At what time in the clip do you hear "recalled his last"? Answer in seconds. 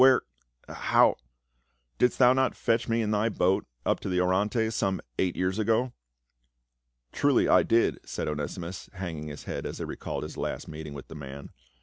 9.83-10.67